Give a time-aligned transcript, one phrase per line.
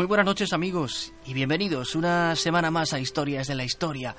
[0.00, 4.16] Muy buenas noches amigos y bienvenidos una semana más a Historias de la Historia,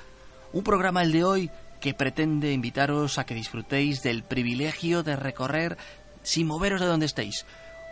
[0.52, 5.76] un programa el de hoy que pretende invitaros a que disfrutéis del privilegio de recorrer,
[6.22, 7.46] sin moveros de donde estéis,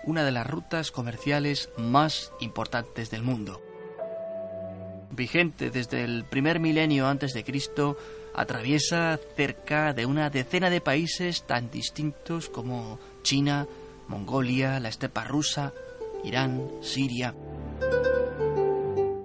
[0.05, 3.61] una de las rutas comerciales más importantes del mundo.
[5.11, 7.97] Vigente desde el primer milenio antes de Cristo,
[8.37, 13.67] atraviesa cerca de una decena de países tan distintos como China,
[14.07, 15.73] Mongolia, la estepa rusa,
[16.23, 17.35] Irán, Siria.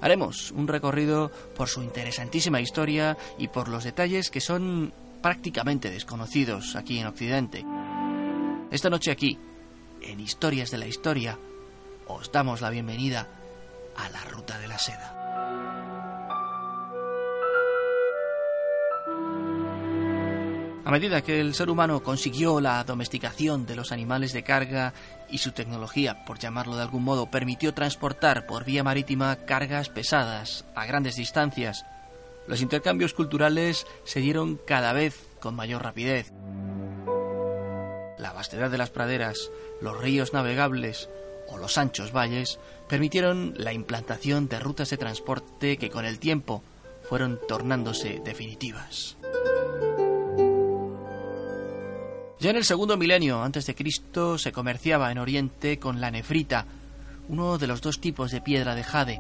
[0.02, 6.76] Haremos un recorrido por su interesantísima historia y por los detalles que son prácticamente desconocidos
[6.76, 7.66] aquí en Occidente.
[8.70, 9.40] Esta noche aquí,
[10.02, 11.40] en Historias de la Historia,
[12.08, 13.28] os damos la bienvenida
[13.96, 15.25] a la Ruta de la Seda.
[20.86, 24.94] A medida que el ser humano consiguió la domesticación de los animales de carga
[25.32, 30.64] y su tecnología, por llamarlo de algún modo, permitió transportar por vía marítima cargas pesadas
[30.76, 31.86] a grandes distancias,
[32.48, 36.32] los intercambios culturales se dieron cada vez con mayor rapidez.
[38.20, 39.50] La vastedad de las praderas,
[39.82, 41.10] los ríos navegables
[41.48, 46.64] o los anchos valles permitieron la implantación de rutas de transporte que con el tiempo
[47.10, 49.18] fueron tornándose definitivas.
[52.46, 56.68] Ya en el segundo milenio antes de Cristo se comerciaba en Oriente con la nefrita,
[57.28, 59.20] uno de los dos tipos de piedra de jade.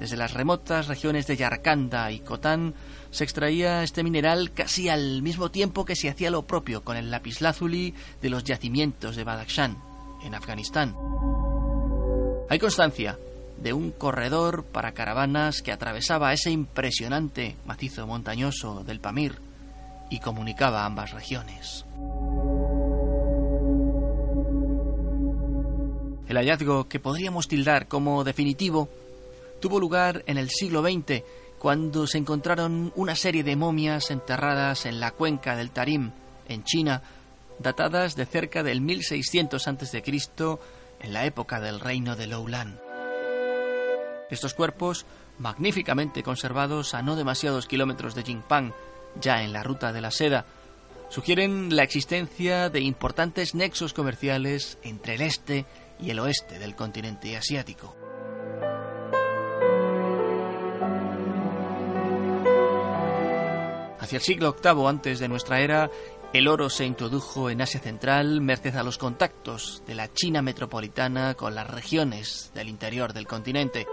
[0.00, 2.72] Desde las remotas regiones de Yarkanda y Khotan
[3.10, 7.10] se extraía este mineral casi al mismo tiempo que se hacía lo propio con el
[7.10, 7.92] lapislázuli
[8.22, 9.76] de los yacimientos de Badakhshan,
[10.24, 10.96] en Afganistán.
[12.48, 13.18] Hay constancia
[13.62, 19.46] de un corredor para caravanas que atravesaba ese impresionante macizo montañoso del Pamir
[20.10, 21.84] y comunicaba ambas regiones.
[26.28, 28.88] El hallazgo, que podríamos tildar como definitivo,
[29.60, 31.22] tuvo lugar en el siglo XX,
[31.58, 36.12] cuando se encontraron una serie de momias enterradas en la cuenca del Tarim,
[36.46, 37.02] en China,
[37.58, 40.02] datadas de cerca del 1600 a.C.,
[41.00, 42.78] en la época del reino de Loulan.
[44.30, 45.06] Estos cuerpos,
[45.38, 48.72] magníficamente conservados a no demasiados kilómetros de Jingpang,
[49.20, 50.46] ya en la ruta de la seda,
[51.08, 55.66] sugieren la existencia de importantes nexos comerciales entre el este
[55.98, 57.96] y el oeste del continente asiático.
[63.98, 65.90] Hacia el siglo VIII antes de nuestra era,
[66.32, 71.34] el oro se introdujo en Asia Central merced a los contactos de la China metropolitana
[71.34, 73.86] con las regiones del interior del continente.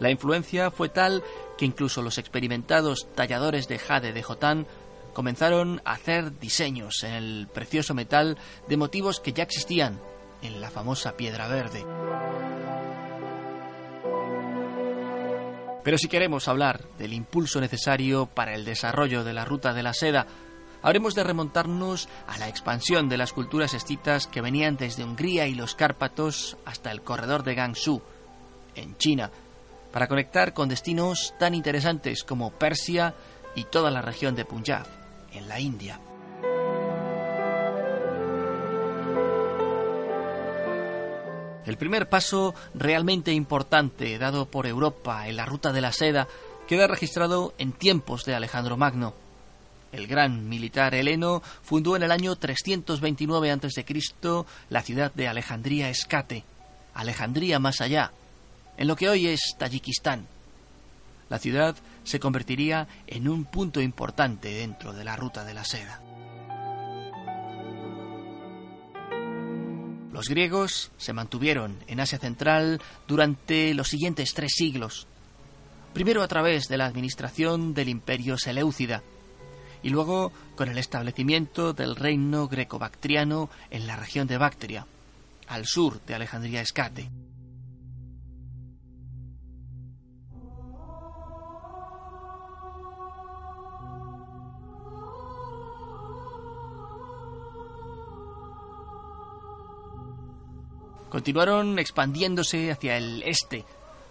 [0.00, 1.22] La influencia fue tal
[1.56, 4.66] que incluso los experimentados talladores de jade de Jotán
[5.12, 8.36] comenzaron a hacer diseños en el precioso metal
[8.68, 10.00] de motivos que ya existían
[10.42, 11.84] en la famosa piedra verde.
[15.84, 19.92] Pero si queremos hablar del impulso necesario para el desarrollo de la ruta de la
[19.92, 20.26] seda,
[20.82, 25.54] habremos de remontarnos a la expansión de las culturas escitas que venían desde Hungría y
[25.54, 28.02] los Cárpatos hasta el corredor de Gansu,
[28.74, 29.30] en China,
[29.94, 33.14] para conectar con destinos tan interesantes como Persia
[33.54, 34.84] y toda la región de Punjab,
[35.32, 36.00] en la India.
[41.64, 46.26] El primer paso realmente importante dado por Europa en la ruta de la seda
[46.66, 49.14] queda registrado en tiempos de Alejandro Magno.
[49.92, 53.86] El gran militar heleno fundó en el año 329 a.C.
[54.70, 56.42] la ciudad de Alejandría Escate,
[56.94, 58.10] Alejandría más allá,
[58.76, 60.26] en lo que hoy es Tayikistán.
[61.28, 66.00] La ciudad se convertiría en un punto importante dentro de la ruta de la seda.
[70.12, 75.08] Los griegos se mantuvieron en Asia Central durante los siguientes tres siglos,
[75.92, 79.02] primero a través de la administración del imperio Seleucida,
[79.82, 84.86] y luego con el establecimiento del reino greco-bactriano en la región de Bactria,
[85.48, 87.10] al sur de Alejandría Escate.
[101.14, 103.64] Continuaron expandiéndose hacia el este,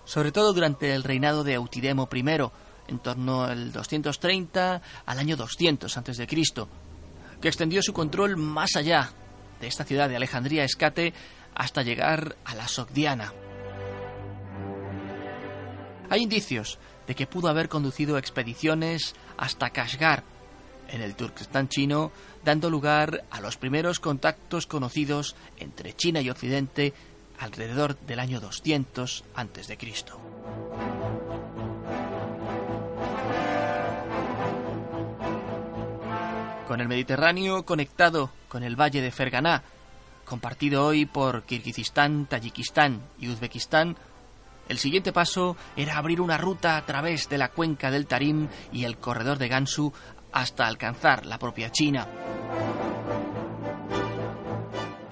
[0.05, 2.23] sobre todo durante el reinado de Eutidemo I,
[2.88, 6.27] en torno al 230 al año 200 a.C.,
[7.41, 9.11] que extendió su control más allá
[9.59, 11.13] de esta ciudad de Alejandría Escate
[11.53, 13.33] hasta llegar a la Sogdiana.
[16.09, 20.23] Hay indicios de que pudo haber conducido expediciones hasta Kashgar,
[20.94, 22.12] en el Turkestán chino,
[22.45, 26.94] dando lugar a los primeros contactos conocidos entre China y Occidente
[27.40, 29.78] alrededor del año 200 a.C.
[36.68, 39.63] Con el Mediterráneo conectado con el valle de Ferganá,
[40.25, 43.98] compartido hoy por Kirguistán, Tayikistán y Uzbekistán,
[44.69, 48.86] el siguiente paso era abrir una ruta a través de la cuenca del Tarim y
[48.86, 49.92] el corredor de Gansu
[50.33, 52.07] hasta alcanzar la propia China.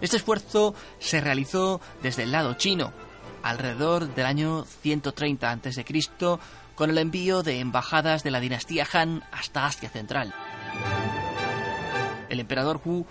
[0.01, 2.91] Este esfuerzo se realizó desde el lado chino,
[3.43, 5.85] alrededor del año 130 a.C.,
[6.75, 10.33] con el envío de embajadas de la dinastía Han hasta Asia Central.
[12.29, 13.05] El emperador Wu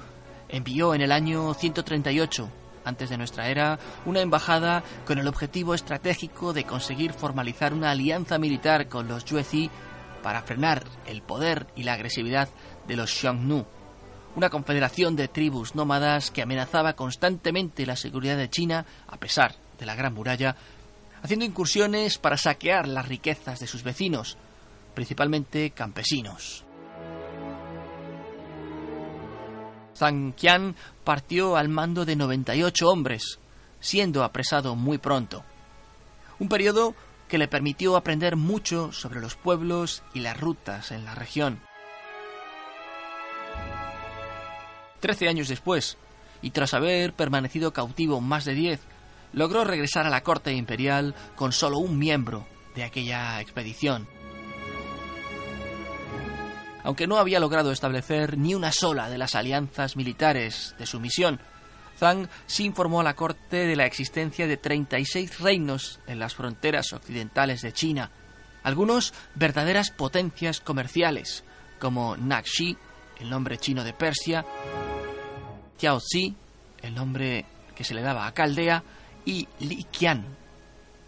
[0.48, 2.50] envió en el año 138
[2.84, 8.38] antes de nuestra era, una embajada con el objetivo estratégico de conseguir formalizar una alianza
[8.38, 9.70] militar con los Yuezhi
[10.22, 12.48] para frenar el poder y la agresividad
[12.86, 13.66] de los Xiongnu,
[14.36, 19.86] una confederación de tribus nómadas que amenazaba constantemente la seguridad de China a pesar de
[19.86, 20.56] la Gran Muralla,
[21.22, 24.36] haciendo incursiones para saquear las riquezas de sus vecinos,
[24.94, 26.64] principalmente campesinos.
[29.96, 30.74] Zhang Qian
[31.04, 33.38] partió al mando de 98 hombres,
[33.80, 35.44] siendo apresado muy pronto.
[36.38, 36.94] Un periodo
[37.30, 41.60] que le permitió aprender mucho sobre los pueblos y las rutas en la región.
[44.98, 45.96] Trece años después,
[46.42, 48.80] y tras haber permanecido cautivo más de diez,
[49.32, 54.08] logró regresar a la corte imperial con solo un miembro de aquella expedición.
[56.82, 61.40] Aunque no había logrado establecer ni una sola de las alianzas militares de su misión,
[62.00, 66.94] Zhang sí informó a la corte de la existencia de 36 reinos en las fronteras
[66.94, 68.10] occidentales de China,
[68.62, 71.44] algunos verdaderas potencias comerciales,
[71.78, 72.76] como Naxi,
[73.18, 74.46] el nombre chino de Persia,
[75.76, 76.34] Tiaozi,
[76.80, 77.44] el nombre
[77.74, 78.82] que se le daba a Caldea,
[79.26, 80.24] y Li Qian,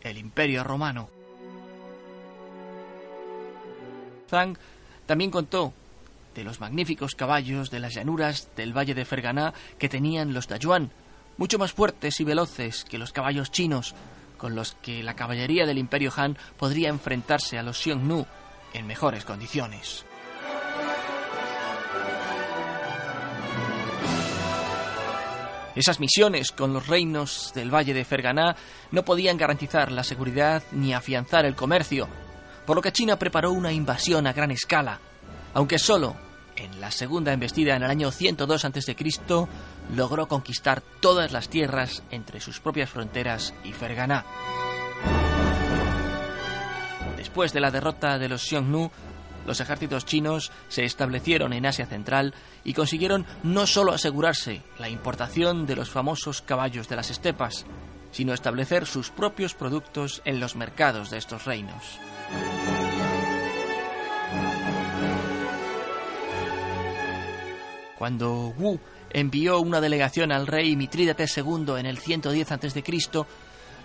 [0.03, 1.09] el imperio romano.
[4.29, 4.59] Zhang
[5.07, 5.73] también contó
[6.35, 10.91] de los magníficos caballos de las llanuras del valle de Ferganá que tenían los Dayuan,
[11.37, 13.95] mucho más fuertes y veloces que los caballos chinos,
[14.39, 18.27] con los que la caballería del Imperio Han podría enfrentarse a los Xiongnu
[18.75, 20.05] en mejores condiciones.
[25.75, 28.57] Esas misiones con los reinos del Valle de Ferganá
[28.91, 32.09] no podían garantizar la seguridad ni afianzar el comercio,
[32.67, 35.01] por lo que China preparó una invasión a gran escala,
[35.55, 36.17] aunque solo
[36.57, 38.97] en la segunda embestida en el año 102 a.C.
[39.95, 44.25] logró conquistar todas las tierras entre sus propias fronteras y Ferganá.
[47.17, 48.91] Después de la derrota de los Xiongnu,
[49.47, 55.67] los ejércitos chinos se establecieron en Asia Central y consiguieron no solo asegurarse la importación
[55.67, 57.67] de los famosos caballos de las estepas,
[58.13, 61.99] sino establecer sus propios productos en los mercados de estos reinos.
[68.03, 68.81] Cuando Wu
[69.11, 72.83] envió una delegación al rey Mitrídates II en el 110 a.C.,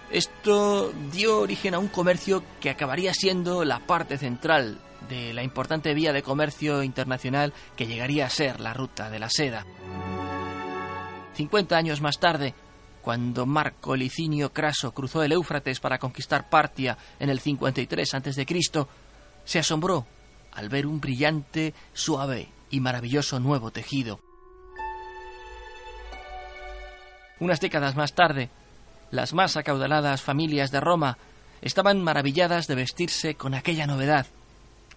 [0.09, 5.93] esto dio origen a un comercio que acabaría siendo la parte central de la importante
[5.93, 9.67] vía de comercio internacional que llegaría a ser la ruta de la seda.
[11.35, 12.55] 50 años más tarde,
[13.03, 18.45] cuando Marco Licinio Craso cruzó el Éufrates para conquistar Partia en el 53 a.C.,
[19.45, 20.07] se asombró
[20.53, 24.19] al ver un brillante, suave y maravilloso nuevo tejido.
[27.39, 28.49] Unas décadas más tarde,
[29.11, 31.17] las más acaudaladas familias de Roma
[31.61, 34.25] estaban maravilladas de vestirse con aquella novedad,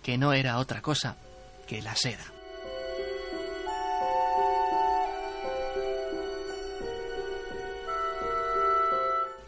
[0.03, 1.17] que no era otra cosa
[1.67, 2.25] que la seda.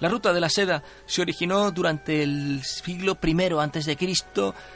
[0.01, 3.97] La ruta de la seda se originó durante el siglo I a.C.,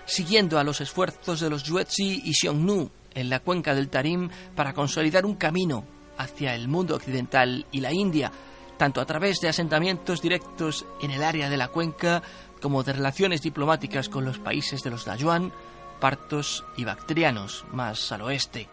[0.04, 4.72] siguiendo a los esfuerzos de los Yuezhi y Xiongnu en la cuenca del Tarim para
[4.72, 5.84] consolidar un camino
[6.18, 8.30] hacia el mundo occidental y la India,
[8.76, 12.22] tanto a través de asentamientos directos en el área de la cuenca
[12.60, 15.52] como de relaciones diplomáticas con los países de los Dayuan,
[16.00, 18.68] partos y bactrianos más al oeste.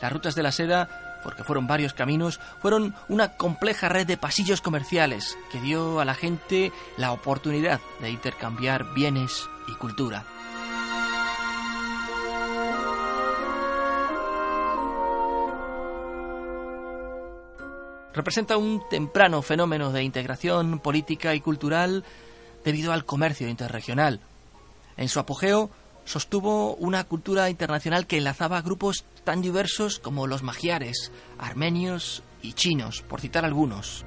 [0.00, 4.60] Las rutas de la seda, porque fueron varios caminos, fueron una compleja red de pasillos
[4.60, 10.24] comerciales que dio a la gente la oportunidad de intercambiar bienes y cultura.
[18.16, 22.02] Representa un temprano fenómeno de integración política y cultural
[22.64, 24.20] debido al comercio interregional.
[24.96, 25.70] En su apogeo
[26.06, 33.02] sostuvo una cultura internacional que enlazaba grupos tan diversos como los magiares, armenios y chinos,
[33.02, 34.06] por citar algunos.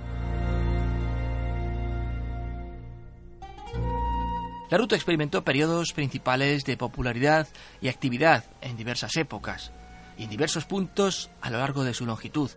[4.71, 7.47] La ruta experimentó periodos principales de popularidad
[7.79, 9.71] y actividad en diversas épocas
[10.17, 12.49] y en diversos puntos a lo largo de su longitud.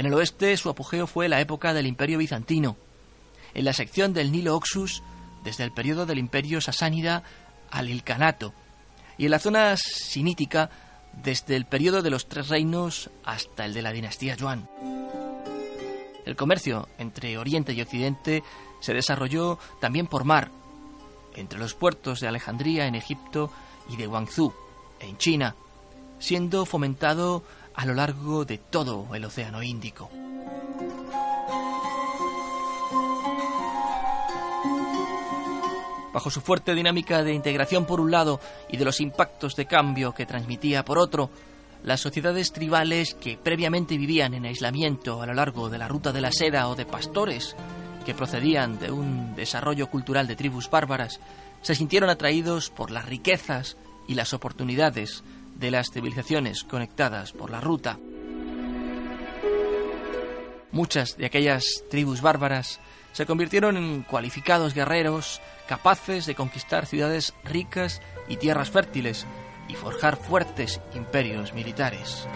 [0.00, 2.78] En el oeste su apogeo fue la época del Imperio bizantino.
[3.52, 5.02] En la sección del Nilo Oxus,
[5.44, 7.22] desde el periodo del Imperio sasánida
[7.70, 8.54] al Ilcanato.
[9.18, 10.70] Y en la zona sinítica,
[11.22, 14.70] desde el periodo de los Tres Reinos hasta el de la dinastía Yuan.
[16.24, 18.42] El comercio entre Oriente y Occidente
[18.80, 20.50] se desarrolló también por mar,
[21.34, 23.52] entre los puertos de Alejandría en Egipto
[23.90, 24.54] y de Guangzhou
[24.98, 25.56] en China,
[26.18, 27.44] siendo fomentado
[27.80, 30.10] a lo largo de todo el Océano Índico.
[36.12, 40.12] Bajo su fuerte dinámica de integración por un lado y de los impactos de cambio
[40.12, 41.30] que transmitía por otro,
[41.82, 46.20] las sociedades tribales que previamente vivían en aislamiento a lo largo de la ruta de
[46.20, 47.56] la seda o de pastores,
[48.04, 51.18] que procedían de un desarrollo cultural de tribus bárbaras,
[51.62, 55.24] se sintieron atraídos por las riquezas y las oportunidades
[55.60, 57.98] de las civilizaciones conectadas por la ruta.
[60.72, 62.80] Muchas de aquellas tribus bárbaras
[63.12, 69.26] se convirtieron en cualificados guerreros capaces de conquistar ciudades ricas y tierras fértiles
[69.68, 72.26] y forjar fuertes imperios militares.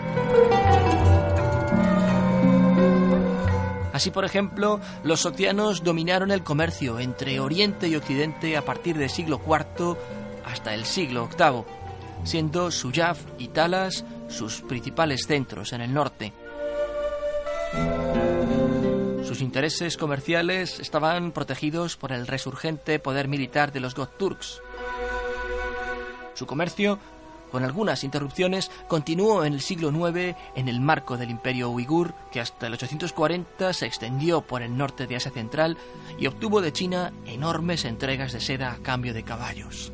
[3.92, 9.08] Así, por ejemplo, los sotianos dominaron el comercio entre Oriente y Occidente a partir del
[9.08, 9.96] siglo IV
[10.44, 11.83] hasta el siglo VIII
[12.24, 16.32] siendo Suyaf y Talas sus principales centros en el norte.
[19.24, 24.60] Sus intereses comerciales estaban protegidos por el resurgente poder militar de los Gokturks.
[26.34, 26.98] Su comercio,
[27.50, 32.40] con algunas interrupciones, continuó en el siglo IX en el marco del imperio uigur, que
[32.40, 35.78] hasta el 840 se extendió por el norte de Asia Central
[36.18, 39.92] y obtuvo de China enormes entregas de seda a cambio de caballos.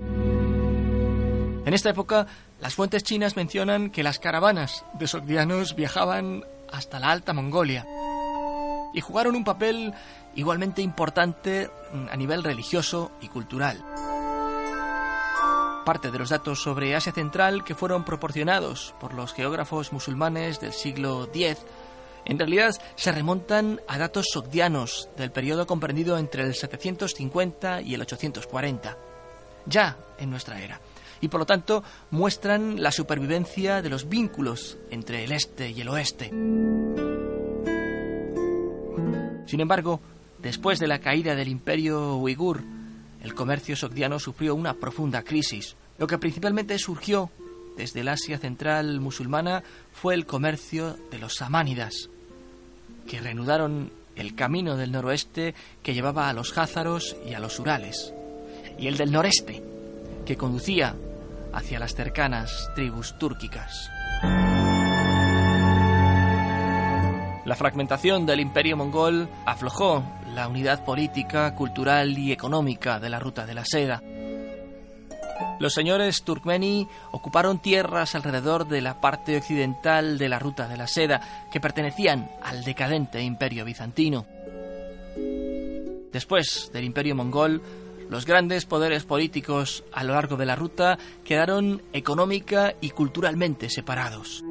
[1.64, 2.26] En esta época,
[2.58, 7.86] las fuentes chinas mencionan que las caravanas de sogdianos viajaban hasta la Alta Mongolia
[8.94, 9.92] y jugaron un papel
[10.34, 11.70] igualmente importante
[12.10, 13.84] a nivel religioso y cultural.
[15.84, 20.72] Parte de los datos sobre Asia Central que fueron proporcionados por los geógrafos musulmanes del
[20.72, 21.58] siglo X
[22.24, 28.02] en realidad se remontan a datos sogdianos del periodo comprendido entre el 750 y el
[28.02, 28.96] 840,
[29.66, 30.80] ya en nuestra era
[31.20, 35.88] y por lo tanto muestran la supervivencia de los vínculos entre el este y el
[35.88, 36.30] oeste.
[39.46, 40.00] Sin embargo,
[40.38, 42.62] después de la caída del imperio uigur,
[43.22, 45.76] el comercio sogdiano sufrió una profunda crisis.
[45.98, 47.30] Lo que principalmente surgió
[47.76, 49.62] desde el Asia central musulmana
[49.92, 52.08] fue el comercio de los samánidas,
[53.06, 58.12] que reanudaron el camino del noroeste que llevaba a los házaros y a los Urales,
[58.78, 59.62] y el del noreste,
[60.24, 60.94] que conducía
[61.52, 63.90] hacia las cercanas tribus túrquicas.
[67.44, 70.04] La fragmentación del imperio mongol aflojó
[70.34, 74.02] la unidad política, cultural y económica de la ruta de la seda.
[75.58, 80.86] Los señores turkmeni ocuparon tierras alrededor de la parte occidental de la ruta de la
[80.86, 84.26] seda, que pertenecían al decadente imperio bizantino.
[86.12, 87.62] Después del imperio mongol,
[88.10, 94.42] los grandes poderes políticos a lo largo de la ruta quedaron económica y culturalmente separados,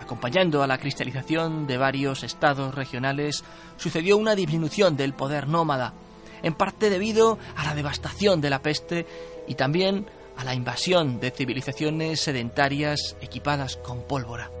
[0.00, 3.42] acompañando a la cristalización de varios estados regionales,
[3.76, 5.92] sucedió una disminución del poder nómada,
[6.44, 9.04] en parte debido a la devastación de la peste
[9.48, 14.52] y también a la invasión de civilizaciones sedentarias equipadas con pólvora.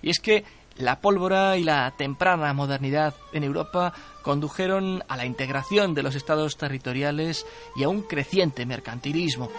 [0.00, 0.42] Y es que
[0.76, 6.56] la pólvora y la temprana modernidad en Europa condujeron a la integración de los estados
[6.56, 9.50] territoriales y a un creciente mercantilismo.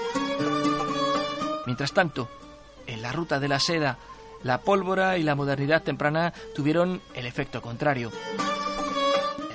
[1.65, 2.29] Mientras tanto,
[2.87, 3.97] en la ruta de la seda,
[4.43, 8.11] la pólvora y la modernidad temprana tuvieron el efecto contrario.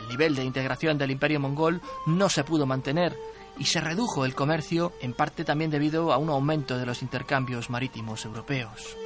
[0.00, 3.16] El nivel de integración del imperio mongol no se pudo mantener
[3.58, 7.70] y se redujo el comercio en parte también debido a un aumento de los intercambios
[7.70, 8.96] marítimos europeos.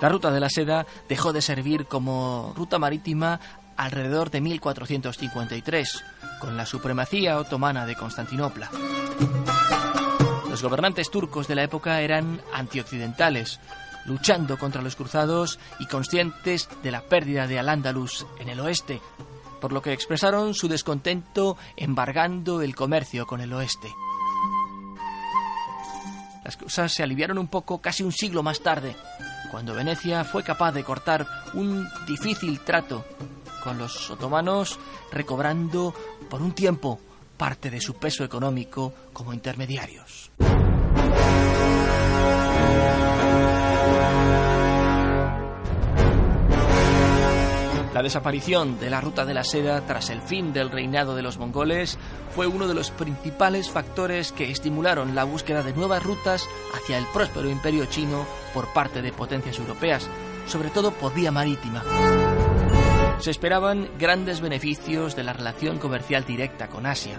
[0.00, 3.40] La ruta de la seda dejó de servir como ruta marítima
[3.76, 6.04] alrededor de 1453,
[6.40, 8.70] con la supremacía otomana de Constantinopla.
[10.50, 13.60] Los gobernantes turcos de la época eran antioccidentales,
[14.06, 19.00] luchando contra los cruzados y conscientes de la pérdida de Al-Ándalus en el oeste,
[19.60, 23.88] por lo que expresaron su descontento embargando el comercio con el oeste.
[26.44, 28.94] Las cosas se aliviaron un poco casi un siglo más tarde,
[29.50, 33.04] cuando Venecia fue capaz de cortar un difícil trato
[33.62, 34.78] con los otomanos,
[35.10, 35.94] recobrando
[36.28, 37.00] por un tiempo
[37.36, 40.30] parte de su peso económico como intermediarios.
[47.96, 51.38] La desaparición de la ruta de la seda tras el fin del reinado de los
[51.38, 51.96] mongoles
[52.34, 57.06] fue uno de los principales factores que estimularon la búsqueda de nuevas rutas hacia el
[57.06, 60.10] próspero imperio chino por parte de potencias europeas,
[60.46, 61.82] sobre todo por vía marítima.
[63.18, 67.16] Se esperaban grandes beneficios de la relación comercial directa con Asia.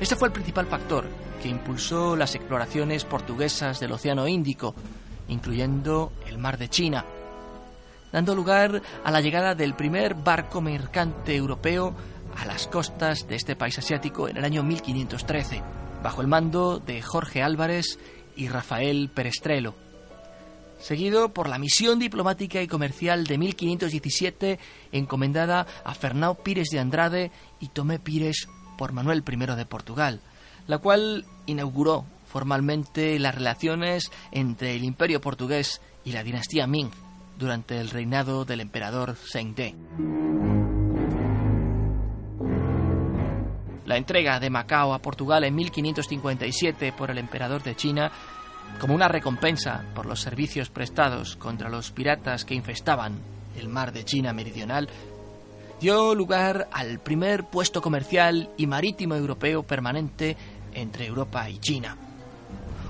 [0.00, 1.04] Este fue el principal factor
[1.42, 4.74] que impulsó las exploraciones portuguesas del Océano Índico,
[5.28, 7.04] incluyendo el Mar de China,
[8.12, 11.94] dando lugar a la llegada del primer barco mercante europeo
[12.36, 15.62] a las costas de este país asiático en el año 1513,
[16.02, 17.98] bajo el mando de Jorge Álvarez
[18.36, 19.74] y Rafael Perestrelo,
[20.78, 24.58] seguido por la misión diplomática y comercial de 1517
[24.92, 30.20] encomendada a Fernão Pires de Andrade y Tomé Pires por Manuel I de Portugal,
[30.66, 36.90] la cual inauguró formalmente las relaciones entre el imperio portugués y la dinastía Ming
[37.38, 39.74] durante el reinado del emperador Zhengde.
[43.84, 48.10] La entrega de Macao a Portugal en 1557 por el emperador de China
[48.80, 53.20] como una recompensa por los servicios prestados contra los piratas que infestaban
[53.56, 54.88] el mar de China meridional,
[55.80, 60.36] dio lugar al primer puesto comercial y marítimo europeo permanente
[60.72, 61.96] entre Europa y China.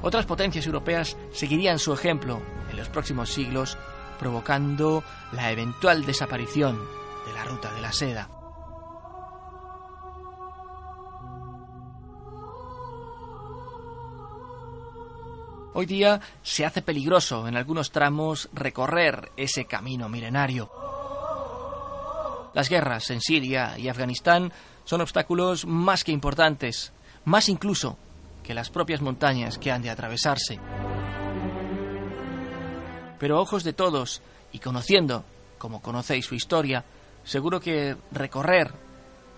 [0.02, 3.78] Otras potencias europeas seguirían su ejemplo en los próximos siglos
[4.22, 6.78] provocando la eventual desaparición
[7.26, 8.28] de la ruta de la seda.
[15.74, 20.70] Hoy día se hace peligroso en algunos tramos recorrer ese camino milenario.
[22.54, 24.52] Las guerras en Siria y Afganistán
[24.84, 26.92] son obstáculos más que importantes,
[27.24, 27.98] más incluso
[28.44, 30.60] que las propias montañas que han de atravesarse
[33.22, 35.24] pero ojos de todos y conociendo,
[35.56, 36.84] como conocéis su historia,
[37.22, 38.72] seguro que recorrer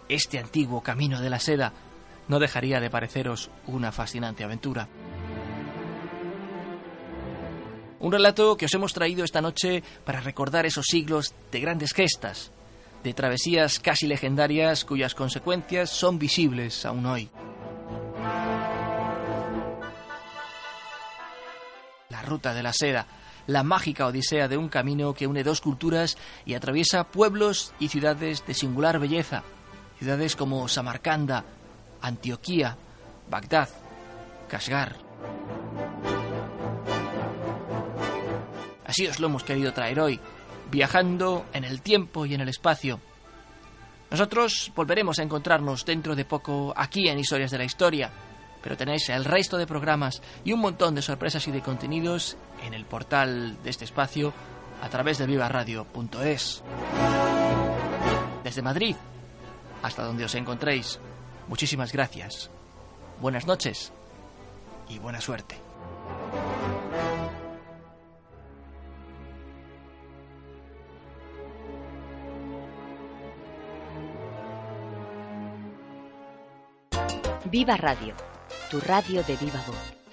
[0.08, 1.70] este antiguo camino de la seda
[2.26, 4.88] no dejaría de pareceros una fascinante aventura.
[8.00, 12.52] Un relato que os hemos traído esta noche para recordar esos siglos de grandes gestas,
[13.02, 17.28] de travesías casi legendarias cuyas consecuencias son visibles aún hoy.
[22.08, 23.06] La ruta de la seda,
[23.46, 28.44] la mágica odisea de un camino que une dos culturas y atraviesa pueblos y ciudades
[28.46, 29.42] de singular belleza,
[29.98, 31.44] ciudades como Samarcanda,
[32.00, 32.76] Antioquía,
[33.30, 33.68] Bagdad,
[34.48, 34.96] Kashgar.
[38.86, 40.20] Así os lo hemos querido traer hoy,
[40.70, 43.00] viajando en el tiempo y en el espacio.
[44.10, 48.12] Nosotros volveremos a encontrarnos dentro de poco aquí en Historias de la Historia
[48.64, 52.72] pero tenéis el resto de programas y un montón de sorpresas y de contenidos en
[52.72, 54.32] el portal de este espacio
[54.80, 56.62] a través de vivaradio.es.
[58.42, 58.96] Desde Madrid
[59.82, 60.98] hasta donde os encontréis,
[61.46, 62.50] muchísimas gracias.
[63.20, 63.92] Buenas noches
[64.88, 65.56] y buena suerte.
[77.50, 78.33] Viva Radio
[78.70, 80.03] tu radio de viva voz.